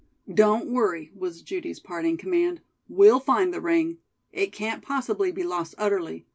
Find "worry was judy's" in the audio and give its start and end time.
0.67-1.79